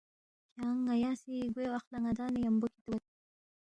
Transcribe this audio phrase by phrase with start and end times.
[0.53, 3.03] کھیانگ ن٘یا سی گوے وخ لہ ن٘دانگ نہ ن٘یمبو کِھدے گوید